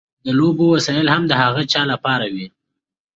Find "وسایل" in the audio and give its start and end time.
0.75-1.07